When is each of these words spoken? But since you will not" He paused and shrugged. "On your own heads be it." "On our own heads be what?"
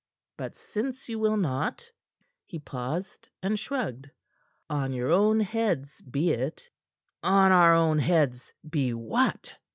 But 0.35 0.55
since 0.57 1.07
you 1.09 1.19
will 1.19 1.37
not" 1.37 1.91
He 2.47 2.57
paused 2.57 3.29
and 3.43 3.59
shrugged. 3.59 4.09
"On 4.67 4.93
your 4.93 5.11
own 5.11 5.39
heads 5.41 6.01
be 6.01 6.31
it." 6.31 6.71
"On 7.21 7.51
our 7.51 7.75
own 7.75 7.99
heads 7.99 8.51
be 8.67 8.95
what?" 8.95 9.57